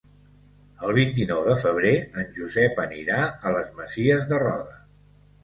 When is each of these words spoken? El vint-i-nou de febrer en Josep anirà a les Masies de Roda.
El 0.85 0.93
vint-i-nou 0.99 1.41
de 1.47 1.53
febrer 1.63 1.91
en 2.23 2.33
Josep 2.39 2.81
anirà 2.85 3.21
a 3.27 3.53
les 3.59 3.71
Masies 3.83 4.27
de 4.35 4.43
Roda. 4.49 4.77